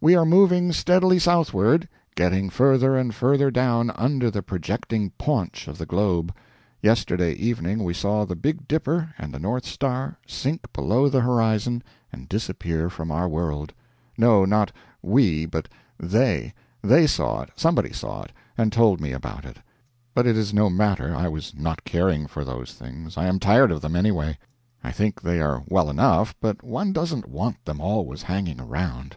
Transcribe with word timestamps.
We 0.00 0.16
are 0.16 0.24
moving 0.24 0.72
steadily 0.72 1.20
southward 1.20 1.88
getting 2.16 2.50
further 2.50 2.96
and 2.96 3.14
further 3.14 3.48
down 3.48 3.90
under 3.94 4.28
the 4.28 4.42
projecting 4.42 5.10
paunch 5.18 5.68
of 5.68 5.78
the 5.78 5.86
globe. 5.86 6.34
Yesterday 6.80 7.34
evening 7.34 7.84
we 7.84 7.94
saw 7.94 8.24
the 8.24 8.34
Big 8.34 8.66
Dipper 8.66 9.14
and 9.18 9.32
the 9.32 9.38
north 9.38 9.64
star 9.64 10.18
sink 10.26 10.72
below 10.72 11.08
the 11.08 11.20
horizon 11.20 11.84
and 12.12 12.28
disappear 12.28 12.90
from 12.90 13.12
our 13.12 13.28
world. 13.28 13.72
No, 14.18 14.44
not 14.44 14.72
"we," 15.00 15.46
but 15.46 15.68
they. 15.96 16.52
They 16.82 17.06
saw 17.06 17.42
it 17.42 17.50
somebody 17.54 17.92
saw 17.92 18.22
it 18.22 18.32
and 18.58 18.72
told 18.72 19.00
me 19.00 19.12
about 19.12 19.44
it. 19.44 19.58
But 20.12 20.26
it 20.26 20.36
is 20.36 20.52
no 20.52 20.70
matter, 20.70 21.14
I 21.14 21.28
was 21.28 21.54
not 21.56 21.84
caring 21.84 22.26
for 22.26 22.44
those 22.44 22.74
things, 22.74 23.16
I 23.16 23.26
am 23.28 23.38
tired 23.38 23.70
of 23.70 23.80
them, 23.80 23.94
any 23.94 24.10
way. 24.10 24.38
I 24.82 24.90
think 24.90 25.22
they 25.22 25.40
are 25.40 25.62
well 25.68 25.88
enough, 25.88 26.34
but 26.40 26.64
one 26.64 26.92
doesn't 26.92 27.28
want 27.28 27.64
them 27.64 27.80
always 27.80 28.22
hanging 28.22 28.60
around. 28.60 29.14